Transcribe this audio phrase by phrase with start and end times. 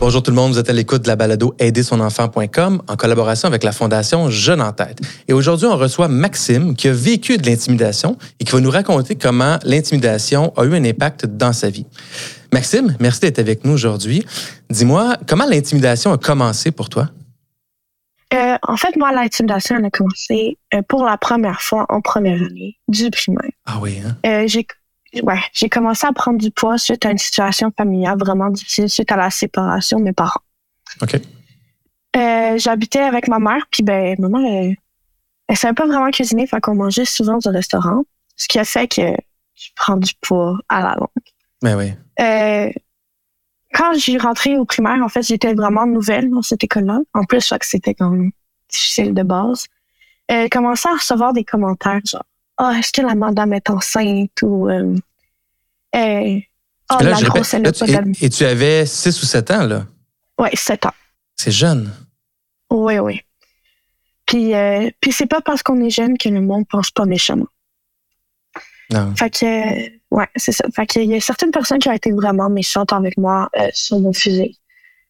[0.00, 3.62] Bonjour tout le monde, vous êtes à l'écoute de la balado aidersonenfant.com en collaboration avec
[3.62, 4.98] la Fondation Jeune en tête.
[5.28, 9.14] Et aujourd'hui, on reçoit Maxime qui a vécu de l'intimidation et qui va nous raconter
[9.14, 11.86] comment l'intimidation a eu un impact dans sa vie.
[12.52, 14.26] Maxime, merci d'être avec nous aujourd'hui.
[14.70, 17.10] Dis-moi, comment l'intimidation a commencé pour toi?
[18.32, 22.78] Euh, en fait, moi, l'intimidation a commencé euh, pour la première fois en première année
[22.88, 23.50] du primaire.
[23.66, 24.16] Ah oui, hein?
[24.26, 24.66] Euh, j'ai
[25.22, 29.12] ouais, j'ai commencé à prendre du poids suite à une situation familiale vraiment difficile, suite
[29.12, 30.40] à la séparation de mes parents.
[31.02, 31.20] OK.
[32.56, 34.76] J'habitais avec ma mère, puis ben, maman, elle,
[35.48, 38.04] elle savait pas vraiment cuisiner, fait qu'on mangeait souvent au restaurant,
[38.36, 39.02] ce qui a fait que
[39.54, 41.08] je prends du poids à la longue.
[41.62, 41.92] Ben oui.
[43.84, 47.00] Quand j'ai rentré au primaire, en fait, j'étais vraiment nouvelle dans cette école-là.
[47.12, 48.30] En plus, je crois que c'était comme
[48.70, 49.66] difficile de base.
[50.30, 52.24] Euh, commençait à recevoir des commentaires genre
[52.56, 54.94] ah, est-ce que la madame est enceinte ou euh,
[55.96, 56.40] euh,
[56.88, 59.66] ah, Là, la grosse, elle là, pas et, et tu avais 6 ou 7 ans,
[59.66, 59.86] là?
[60.38, 60.94] Ouais, 7 ans.
[61.36, 61.92] C'est jeune.
[62.70, 63.20] Oui, oui.
[64.24, 67.48] Puis, euh, puis c'est pas parce qu'on est jeune que le monde pense pas méchamment.
[68.92, 69.14] Non.
[69.16, 70.64] Fait que, euh, ouais, c'est ça.
[70.74, 73.98] Fait qu'il y a certaines personnes qui ont été vraiment méchantes avec moi euh, sur
[73.98, 74.58] mon fusil.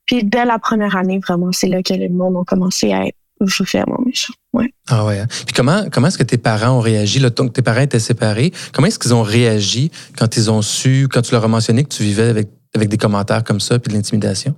[0.06, 3.16] Puis dès la première année, vraiment, c'est là que le monde a commencé à être
[3.40, 4.32] vraiment méchant.
[4.52, 4.72] Ouais.
[4.88, 5.18] Ah ouais.
[5.18, 5.26] hein.
[5.28, 7.18] Puis comment, comment est-ce que tes parents ont réagi?
[7.18, 8.52] Là, donc, tes parents étaient séparés.
[8.72, 11.88] Comment est-ce qu'ils ont réagi quand ils ont su, quand tu leur as mentionné que
[11.88, 14.54] tu vivais avec, avec des commentaires comme ça puis de l'intimidation?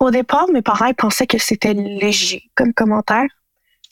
[0.00, 3.26] Au départ, mes parents ils pensaient que c'était léger comme commentaire.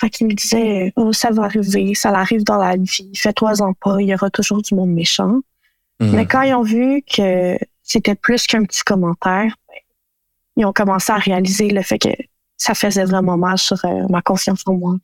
[0.00, 4.00] Fait qu'ils me disaient Oh, ça va arriver, ça arrive dans la vie, fais-toi-en pas,
[4.00, 5.40] il y aura toujours du monde méchant.
[6.00, 6.10] Mhm.
[6.14, 9.76] Mais quand ils ont vu que c'était plus qu'un petit commentaire, ben,
[10.56, 12.08] ils ont commencé à réaliser le fait que
[12.56, 14.96] ça faisait vraiment mal sur euh, ma confiance en moi.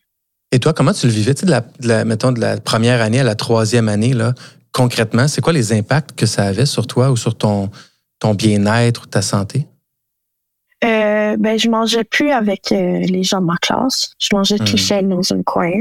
[0.52, 1.34] Et toi, comment tu le vivais?
[1.34, 4.12] Tu sais, de la, de la- mettons, de la première année à la troisième année,
[4.14, 4.34] là,
[4.72, 7.70] concrètement, c'est quoi les impacts que ça avait sur toi ou sur ton,
[8.18, 9.66] ton bien-être ou ta santé?
[10.84, 14.12] Euh, ben, je mangeais plus avec euh, les gens de ma classe.
[14.18, 14.78] Je mangeais tout Hmm.
[14.78, 15.72] seul dans un coin.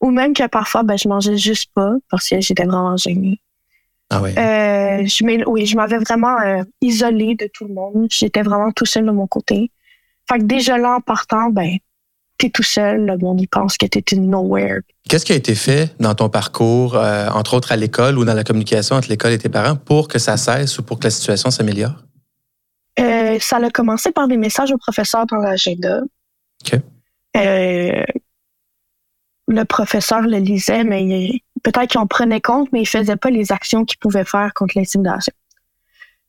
[0.00, 3.40] Ou même que parfois, ben, je mangeais juste pas parce que j'étais vraiment gênée.
[4.10, 4.34] Ah ouais.
[4.36, 8.08] Euh, je oui, je m'avais vraiment euh, isolée de tout le monde.
[8.10, 9.70] J'étais vraiment tout seul de mon côté.
[10.28, 11.76] Fait que déjà là, en partant, ben,
[12.36, 13.06] t'es tout seul.
[13.06, 14.80] Le monde, il pense que t'es une nowhere.
[15.08, 18.34] Qu'est-ce qui a été fait dans ton parcours, euh, entre autres à l'école ou dans
[18.34, 21.10] la communication entre l'école et tes parents, pour que ça cesse ou pour que la
[21.10, 21.94] situation s'améliore?
[23.34, 26.00] Euh, ça a commencé par des messages au professeur dans l'agenda.
[26.64, 26.80] OK.
[27.36, 28.02] Euh,
[29.48, 31.30] le professeur le lisait, mais
[31.62, 34.74] peut-être qu'il en prenait compte, mais il faisait pas les actions qu'il pouvait faire contre
[34.76, 35.32] l'intimidation.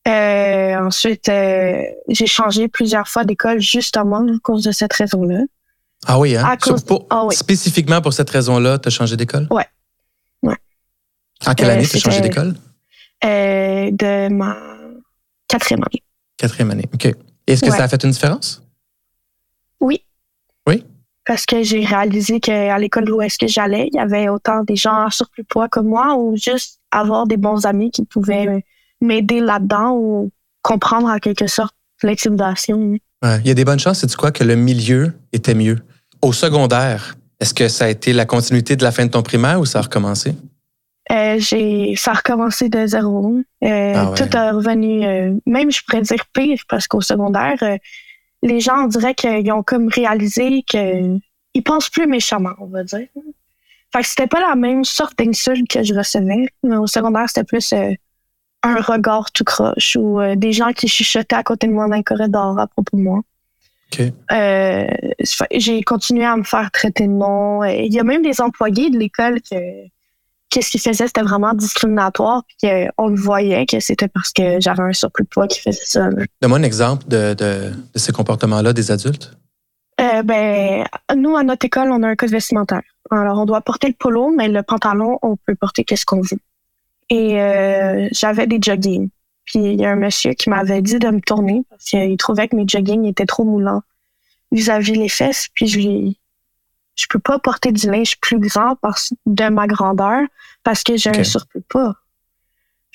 [0.08, 5.42] Euh, ensuite, euh, j'ai changé plusieurs fois d'école justement à cause de cette raison-là.
[6.06, 6.44] Ah oui, hein?
[6.46, 7.36] À cause- pour- ah oui.
[7.36, 9.48] Spécifiquement pour cette raison-là, tu as changé d'école?
[9.50, 9.66] Ouais.
[10.42, 10.58] Ouais.
[11.46, 12.56] En quelle année tu as changé d'école?
[13.22, 14.58] De ma
[15.48, 16.04] quatrième année.
[16.38, 16.86] Quatrième année.
[16.94, 17.14] OK.
[17.48, 17.78] Est-ce que Ouais.
[17.78, 18.62] ça a fait une différence?
[19.80, 20.02] Oui.
[20.68, 20.86] Oui?
[21.26, 24.76] Parce que j'ai réalisé qu'à l'école où est-ce que j'allais, il y avait autant des
[24.76, 28.64] gens en surplus poids que moi ou juste avoir des bons amis qui pouvaient
[29.02, 32.98] m'aider là-dedans ou comprendre en quelque sorte l'intimidation.
[33.24, 33.40] Ouais.
[33.42, 35.80] Il y a des bonnes chances, c'est quoi, que le milieu était mieux?
[36.22, 39.60] Au secondaire, est-ce que ça a été la continuité de la fin de ton primaire
[39.60, 40.36] ou ça a recommencé?
[41.12, 43.38] Euh, j'ai, ça a recommencé de zéro.
[43.64, 44.16] Euh, Ah ouais.
[44.16, 47.78] Tout est revenu, euh, même je pourrais dire pire, parce qu'au secondaire, euh,
[48.42, 51.20] les gens, on dirait qu'ils ont comme réalisé qu'ils
[51.66, 53.08] pensent plus méchamment, on va dire.
[53.94, 56.48] Fait que c'était pas la même sorte d'insulte que je recevais.
[56.64, 57.74] Mais au secondaire, c'était plus
[58.64, 62.04] un regard tout croche ou des gens qui chuchotaient à côté de moi dans le
[62.04, 63.22] corridor à propos de moi.
[65.52, 67.64] J'ai continué à me faire traiter de nom.
[67.64, 69.56] Il y a même des employés de l'école que
[70.54, 72.44] qu'est-ce qu'ils faisaient, c'était vraiment discriminatoire.
[72.48, 75.60] Puis que on le voyait que c'était parce que j'avais un surplus de poids qui
[75.60, 76.10] faisait ça.
[76.42, 79.36] Donne-moi un exemple de, de- de ces comportements-là des adultes.
[80.00, 82.82] Euh, ben, nous, à notre école, on a un code vestimentaire.
[83.12, 86.40] Alors, on doit porter le polo, mais le pantalon, on peut porter qu'est-ce qu'on veut.
[87.10, 89.10] Et euh, j'avais des joggings.
[89.46, 92.48] Puis il y a un monsieur qui m'avait dit de me tourner parce qu'il trouvait
[92.48, 93.82] que mes joggings étaient trop moulants
[94.52, 95.48] vis-à-vis les fesses.
[95.54, 96.20] Puis je lui
[96.96, 100.22] je peux pas porter du linge plus grand parce, de ma grandeur
[100.64, 101.18] parce que j'ai Ok.
[101.20, 101.96] un surplus de poids.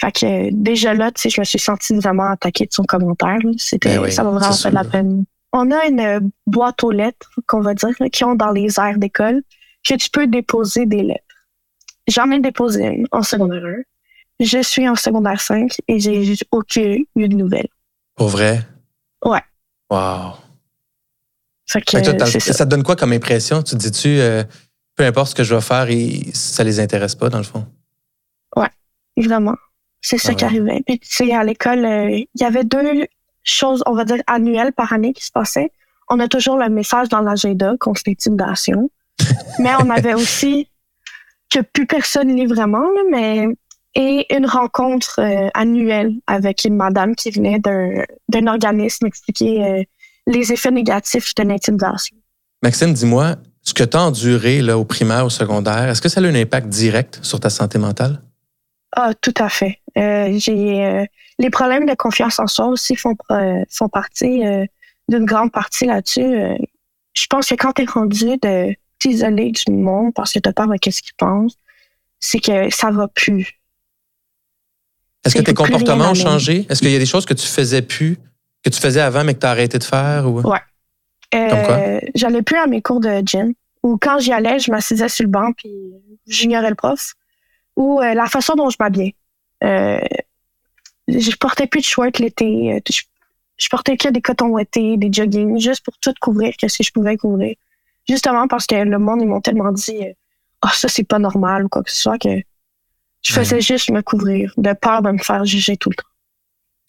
[0.00, 3.38] Fait que déjà là, tu sais, je me suis sentie vraiment attaquée de son commentaire.
[3.56, 5.24] C'était, Ben oui, ça m'a vraiment fait de la peine.
[5.52, 8.78] On a une euh, boîte aux lettres, qu'on va dire, là, qui ont dans les
[8.78, 9.42] aires d'école,
[9.84, 11.24] que tu peux déposer des lettres.
[12.06, 14.44] J'en ai déposé une en secondaire 1.
[14.44, 17.68] Je suis en secondaire 5 et j'ai aucune eu de nouvelles.
[18.14, 18.60] Pour vrai?
[19.24, 19.42] Ouais.
[19.90, 20.34] Wow.
[21.70, 22.52] Fait que, Fait que toi, t'as- c'est ça.
[22.52, 22.64] ça.
[22.64, 23.62] te donne quoi comme impression?
[23.62, 24.42] Tu dis-tu, euh,
[24.96, 27.66] peu importe ce que je vais faire, et ça les intéresse pas, dans le fond?
[29.16, 29.56] Vraiment.
[30.00, 30.50] C'est ça Ah qui ouais.
[30.50, 30.80] arrivait.
[30.86, 33.04] Puis, tu sais, à l'école, euh, il y avait deux
[33.42, 35.72] choses, on va dire, annuelles par année qui se passaient.
[36.08, 38.90] On a toujours le message dans l'agenda contre l'intimidation.
[39.58, 40.68] mais on avait aussi
[41.50, 43.46] que plus personne lit vraiment, là, mais
[43.96, 49.64] et une rencontre euh, annuelle avec une madame qui venait d'un d'un organisme expliquer
[50.28, 52.16] les effets négatifs de l'intimidation.
[52.62, 56.20] Maxime, dis-moi, ce que tu as enduré là, au primaire, au secondaire, est-ce que ça
[56.20, 58.22] a eu un impact direct sur ta santé mentale?
[58.92, 59.80] Ah, tout à fait.
[59.96, 61.04] Euh, j'ai euh,
[61.38, 64.42] les problèmes de confiance en soi aussi font euh, font partie
[65.08, 66.58] d'une grande partie là-dessus.
[67.14, 70.52] Je pense que quand tu es rendu de t'isoler du monde parce que tu as
[70.52, 71.56] peur de qu'est-ce qu'ils pensent,
[72.20, 73.58] c'est que ça va plus.
[75.24, 76.66] Est-ce que tes comportements ont changé?
[76.68, 78.18] Est-ce qu'il y a des choses que tu faisais plus,
[78.70, 80.26] que tu faisais avant, mais que tu as arrêté de faire?
[80.26, 80.40] Ou...
[80.40, 80.58] Ouais.
[81.32, 81.76] Comme quoi?
[81.76, 83.52] Euh, J'allais plus à mes cours de gym.
[83.82, 85.70] Ou quand j'y allais, je m'assisais sur le banc puis
[86.26, 87.14] j'ignorais le prof.
[87.76, 89.14] Ou euh, la façon dont je m'habillais.
[89.62, 90.00] Euh,
[91.06, 92.80] je portais plus de shorts l'été.
[92.90, 93.02] Je,
[93.56, 96.92] je portais que des cotons ouettés, des joggings, juste pour tout couvrir, qu'est-ce que je
[96.92, 97.54] pouvais couvrir.
[98.08, 100.00] Justement parce que le monde, ils m'ont tellement dit
[100.62, 102.28] Ah, ça, c'est pas normal ou quoi que ce soit que
[103.22, 103.44] je Ouais.
[103.44, 106.08] faisais juste me couvrir, de peur de me faire juger tout le temps.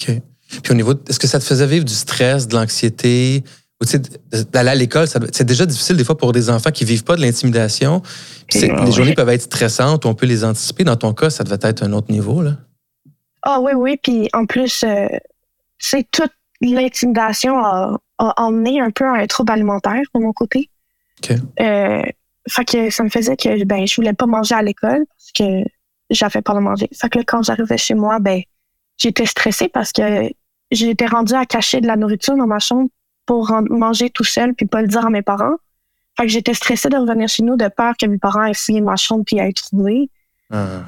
[0.01, 0.21] OK.
[0.63, 3.43] Puis au niveau, de- est-ce que ça te faisait vivre du stress, de l'anxiété?
[3.81, 6.71] Ou tu sais, d'aller à l'école, ça c'est déjà difficile des fois pour des enfants
[6.71, 8.01] qui vivent pas de l'intimidation.
[8.47, 8.91] Puis c'est- Ouais, les ouais.
[8.91, 10.83] journées peuvent être stressantes, on peut les anticiper.
[10.83, 12.41] Dans ton cas, ça devait être un autre niveau.
[12.41, 12.57] Là.
[13.43, 13.97] Ah oui, oui.
[14.03, 15.07] Puis en plus, euh,
[15.77, 16.31] c'est toute
[16.61, 20.69] l'intimidation a, a emmené un peu à un trouble alimentaire de mon côté.
[21.23, 21.37] OK.
[21.61, 22.01] Euh,
[22.49, 25.63] fait que ça me faisait que ben je voulais pas manger à l'école parce que
[26.09, 26.89] j'avais peur de manger.
[26.93, 28.41] Fait que là, quand j'arrivais chez moi, ben
[28.97, 30.29] j'étais stressée parce que
[30.71, 32.89] j'étais rendue à cacher de la nourriture dans ma chambre
[33.25, 35.55] pour manger tout seul puis pas le dire à mes parents.
[36.17, 38.81] Fait que j'étais stressée de revenir chez nous de peur que mes parents aient fouillé
[38.81, 40.09] ma chambre puis aient trouvé.
[40.51, 40.83] Ah.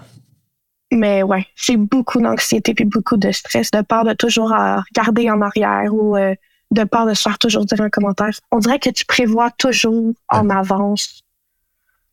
[0.91, 5.29] Mais ouais, c'est beaucoup d'anxiété puis beaucoup de stress, de peur de toujours euh, regarder
[5.29, 6.35] en arrière ou euh,
[6.71, 8.31] de peur de se faire toujours dire un commentaire.
[8.51, 11.23] On dirait que tu prévois toujours en avance.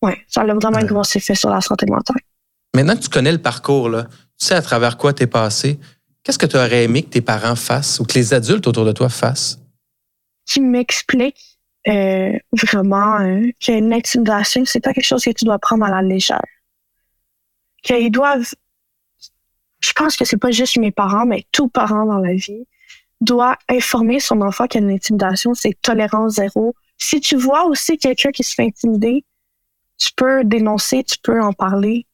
[0.00, 2.20] Ouais, ça a vraiment un gros effet sur la santé mentale.
[2.74, 5.80] Maintenant que tu connais le parcours, là, tu sais à travers quoi tu es passé,
[6.22, 8.92] qu'est-ce que tu aurais aimé que tes parents fassent ou que les adultes autour de
[8.92, 9.58] toi fassent?
[10.46, 15.84] Qui m'explique euh, vraiment euh, que l'intimidation, c'est pas quelque chose que tu dois prendre
[15.84, 16.44] à la légère.
[17.82, 18.54] Qu'ils doivent.
[19.80, 22.66] Je pense que c'est pas juste mes parents, mais tout parent dans la vie
[23.20, 26.74] doit informer son enfant que l'intimidation, c'est tolérance zéro.
[26.98, 29.24] Si tu vois aussi quelqu'un qui se fait intimider,
[29.98, 32.06] tu peux dénoncer, tu peux en parler.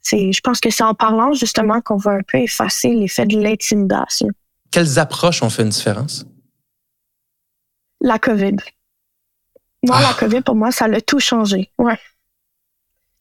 [0.00, 3.38] C'est, je pense que c'est en parlant justement qu'on va un peu effacer l'effet de
[3.38, 4.28] l'intimidation.
[4.70, 6.24] Quelles approches ont fait une différence?
[8.00, 8.56] La COVID.
[9.84, 10.02] Moi, Ah.
[10.08, 11.70] la COVID, pour moi, ça l'a tout changé.
[11.78, 11.98] Ouais.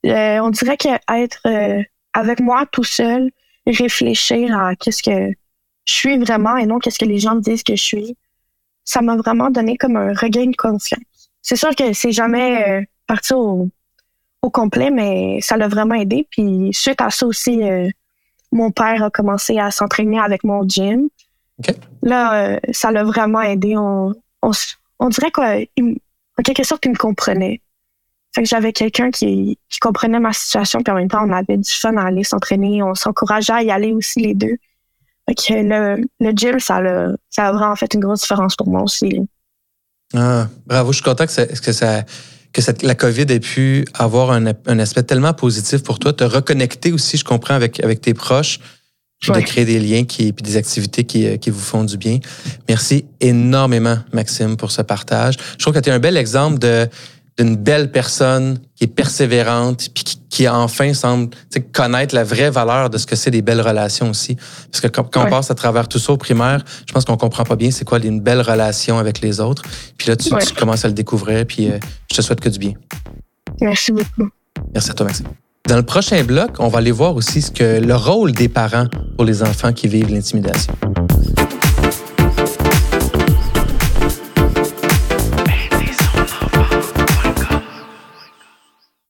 [0.06, 1.84] Euh, on dirait qu'être euh,
[2.14, 3.32] avec moi tout seul,
[3.66, 5.34] réfléchir à qu'est-ce que
[5.86, 8.18] je suis vraiment et non qu'est-ce que les gens me disent que je suis,
[8.86, 11.02] ça m'a vraiment donné comme un regain de confiance.
[11.42, 13.70] C'est sûr que c'est jamais euh, parti au,
[14.42, 16.28] au complet, mais ça l'a vraiment aidé.
[16.30, 17.90] Puis suite à ça aussi, euh,
[18.52, 21.10] mon père a commencé à s'entraîner avec mon gym.
[22.04, 23.76] Là, euh, ça l'a vraiment aidé.
[23.78, 24.52] On, on,
[25.00, 25.64] on dirait qu'en
[26.44, 27.62] quelque sorte, il me comprenait.
[28.36, 31.58] Fait que j'avais quelqu'un qui, qui comprenait ma situation, puis en même temps, on avait
[31.58, 32.84] du fun à aller s'entraîner.
[32.84, 34.58] On s'encourageait à y aller aussi les deux.
[35.28, 38.70] Fait que le, le gym, ça a, ça a vraiment fait une grosse différence pour
[38.70, 39.20] moi aussi.
[40.14, 42.04] Ah, bravo, je suis content que, ça- que, ça,
[42.58, 46.24] que cette- la COVID ait pu avoir un, un aspect tellement positif pour toi, te
[46.24, 48.60] reconnecter aussi, je comprends, avec, avec tes proches,
[49.20, 49.44] puis de Ouais.
[49.44, 52.18] créer des liens qui, puis des activités qui, euh, qui vous font du bien.
[52.68, 55.36] Merci énormément, Maxime, pour ce partage.
[55.54, 56.88] Je trouve que tu es un bel exemple de
[57.38, 61.30] d'une belle personne qui est persévérante puis qui, qui enfin semble
[61.72, 64.36] connaître la vraie valeur de ce que c'est des belles relations aussi.
[64.72, 67.18] Parce que quand, quand on passe à travers tout ça au primaire, je pense qu'on
[67.18, 69.64] comprend pas bien c'est quoi une belle relation avec les autres.
[69.98, 70.44] Puis là, tu, Ouais.
[70.44, 71.78] tu commences à le découvrir, puis euh,
[72.12, 72.74] je te souhaite que du bien.
[73.62, 74.30] Merci beaucoup.
[74.74, 75.28] Merci à toi, Maxime.
[75.68, 78.88] Dans le prochain bloc, on va aller voir aussi ce que le rôle des parents
[79.16, 80.74] pour les enfants qui vivent l'intimidation.